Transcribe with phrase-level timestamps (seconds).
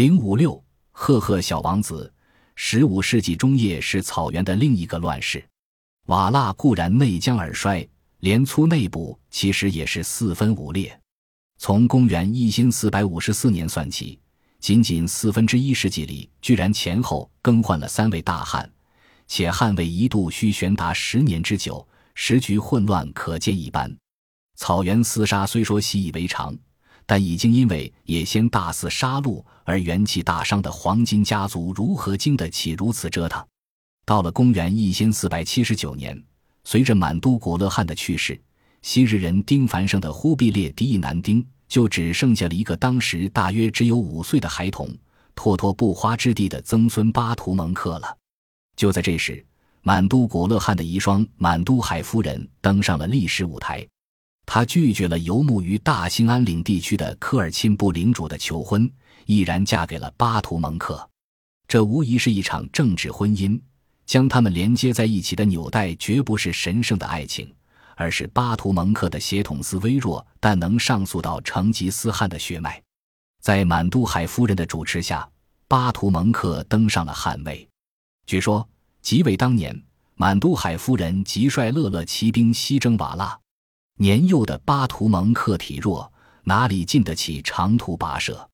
[0.00, 2.10] 零五六赫赫小王子，
[2.54, 5.46] 十五世纪中叶是草原的另一个乱世。
[6.06, 7.86] 瓦剌固然内江而衰，
[8.20, 10.98] 连粗内部其实也是四分五裂。
[11.58, 14.18] 从公元一千四百五十四年算起，
[14.58, 18.66] 仅仅四分之一世纪里，居然前后更换了三位大汗，
[19.28, 23.94] 且汗位一度需悬达十年之久，时局混乱可见一斑。
[24.56, 26.56] 草原厮杀虽说习以为常。
[27.10, 33.44] 但已经因为野先大肆杀戮而元气大伤的黄金家族，如何经得起如此折腾？
[34.06, 36.22] 到了公元一千四百七十九年，
[36.62, 38.40] 随着满都果勒汗的去世，
[38.82, 44.88] 昔日人丁繁盛的忽必烈嫡裔男丁就只剩下了一个当时大约只有五岁的孩童，
[45.34, 48.16] 拓拓不花之地的曾孙巴图蒙克了。
[48.76, 49.44] 就在这时，
[49.82, 53.84] 满都果勒汗的遗孀满都海夫人登上了历史舞台。
[54.52, 58.90] 他拒绝了游牧于大兴安岭地区的科尔沁部领主的求婚，
[59.24, 61.08] 毅然嫁给了巴图蒙克。
[61.68, 63.60] 这无疑是一场政治婚姻，
[64.06, 67.54] 将他们连接在一起的纽带绝不是神圣的爱情，
[67.94, 72.82] 而是巴图蒙克的血统丝微弱但能上溯到成吉思汗的血脉。
[73.40, 75.30] 在满都海夫人的主持下，
[75.68, 77.68] 巴图蒙克登上了汗位。
[78.26, 78.68] 据说，
[79.00, 79.80] 即位当年，
[80.16, 83.40] 满都海夫人即率勒勒骑兵西征瓦剌。
[84.02, 86.10] 年幼的巴图蒙克体弱，
[86.44, 88.48] 哪里经得起长途跋涉？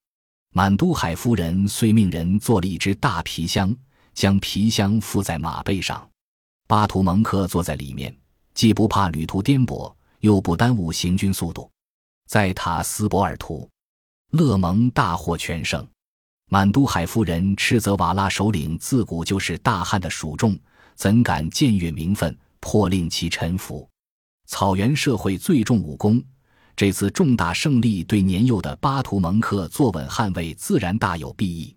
[0.52, 3.72] 满都海夫人遂命人做了一只大皮箱，
[4.12, 6.04] 将皮箱附在马背上，
[6.66, 8.12] 巴图蒙克坐在里面，
[8.54, 11.70] 既不怕旅途颠簸，又不耽误行军速度。
[12.26, 13.70] 在塔斯博尔图，
[14.32, 15.86] 勒蒙大获全胜。
[16.50, 20.58] 满都海夫人斥责瓦剌首领自古就是大汉的属众，
[20.96, 23.88] 怎敢僭越名分，迫令其臣服？
[24.46, 26.22] 草原社会最重武功，
[26.76, 31.74] 这次重大胜利对年幼的巴图蒙克坐稳汗位自然大有裨益。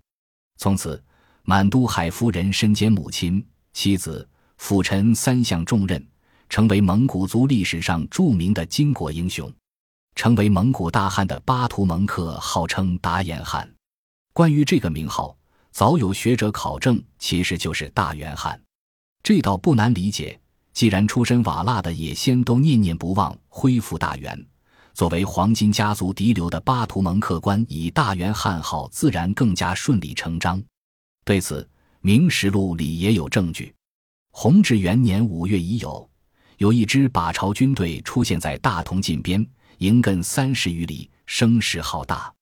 [0.57, 1.01] 从此，
[1.43, 6.05] 满都海夫人身兼母亲、妻子、辅臣三项重任，
[6.47, 9.51] 成为蒙古族历史上著名的巾帼英雄。
[10.15, 13.69] 成为蒙古大汗的巴图蒙克号称达延汗。
[14.33, 15.37] 关于这个名号，
[15.71, 18.61] 早有学者考证，其实就是大元汗。
[19.23, 20.37] 这倒不难理解。
[20.79, 24.47] 既然出身瓦剌的野先都念念不忘恢复大元，
[24.93, 30.63] 作为黄金家族嫡流的巴图蒙克官以大元汉号，自然更加顺理成章。
[31.25, 31.61] 对此，
[31.99, 33.75] 《明实录》里也有证据。
[34.31, 36.09] 弘治元年五月已有，
[36.59, 39.45] 有一支把朝军队出现在大同近边，
[39.79, 42.33] 营亘三十余里，声势浩大。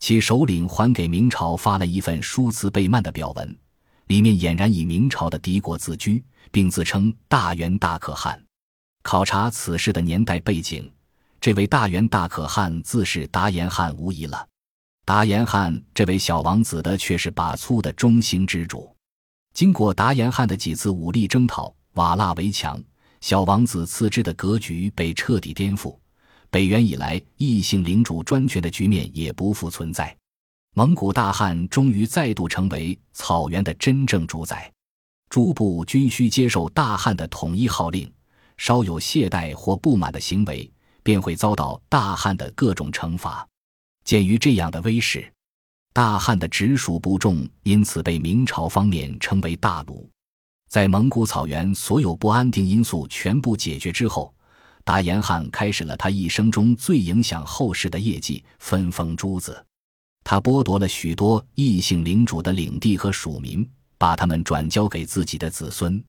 [0.00, 3.56] 其首领还给明朝发了一份书辞备曼的表文。
[4.06, 8.40] 里面俨然以明朝的敌国自居，并自称大元大可汗。
[9.02, 10.90] 考察此事的年代背景，
[11.40, 14.46] 这位大元大可汗自是达延汗无疑了。
[15.04, 18.92] 达延汗这位小王子的却是把粗的中兴之主。
[19.54, 22.82] 经过达延汗的几次武力征讨，瓦剌围墙，
[23.20, 25.96] 小王子次之的格局被彻底颠覆。
[26.50, 30.16] 北元以来异姓领主专权的局面也不复存在。
[30.78, 34.70] 蒙古大汗终于再度成为草原的真正主宰，
[35.30, 38.12] 诸部均需接受大汗的统一号令，
[38.58, 40.70] 稍有懈怠或不满的行为，
[41.02, 43.48] 便会遭到大汗的各种惩罚。
[44.04, 45.26] 鉴于这样的威势，
[45.94, 50.06] 大汗的直属部众因此被明朝方面称为大奴。
[50.68, 54.30] 在蒙古草原所有不安定因素全部解决之后，
[54.84, 59.65] 达延汗开始了他一生中最影响后世的业绩——分封诸子。
[60.28, 63.64] 他剥夺了许多异姓领主的领地和属民，
[63.96, 66.02] 把他们转交给自己的子孙。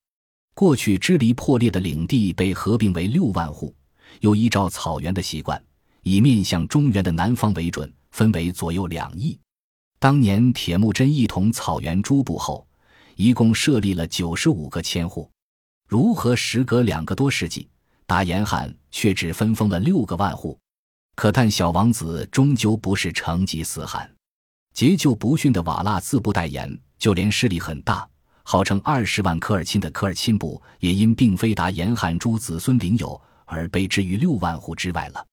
[0.55, 3.75] 过去支离破裂的领地被合并为六万户，
[4.21, 5.63] 又依照草原的习惯，
[6.01, 9.37] 以面向中原的南方为准，分为左右两翼。
[9.99, 12.67] 当年铁木真一统草原诸部后，
[13.17, 15.29] 一共设立了九十五个千户。
[15.87, 17.67] 如何时隔两个多世纪，
[18.07, 20.57] 达延汗却只分封了六个万户？
[21.17, 24.07] 可叹小王子终究不是成吉思汗，
[24.75, 28.07] 桀骜不驯的瓦剌自不待言，就连势力很大，
[28.43, 35.25] 号称二十万科尔沁的科尔沁部，也因并非达延汗诸子孙领有，而被置于六万户之外了。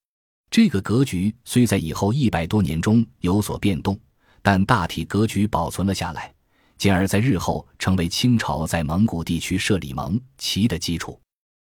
[0.51, 4.01] 这个格局虽在以后一百多年中有所变动，
[4.41, 6.33] 但大体格局保存了下来，
[6.79, 11.21] 进而，在日后成为清朝在蒙古地区设立蒙旗的基础。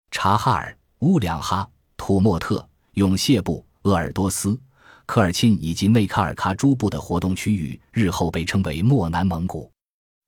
[0.10, 3.66] 察哈尔、乌梁哈、土默特、永谢部。
[3.86, 4.60] 鄂尔多斯、
[5.06, 9.72] 科尔沁以及内喀尔喀诸部的活动区域，日后被称为漠南蒙古。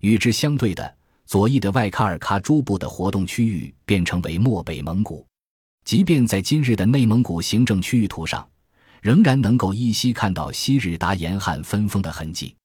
[0.02, 0.96] 与之相对的，
[1.26, 5.26] 左翼的外喀尔喀诸部的活动区域便称为漠北蒙古。
[5.86, 8.48] 即便在今日的内蒙古行政区域图上，
[9.02, 12.56] 仍然能够依稀看到昔日达延汗分封的痕迹。